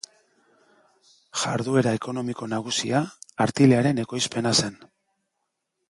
[1.41, 3.05] Jarduera ekonomiko nagusia,
[3.47, 4.85] artilearen ekoizpena zen.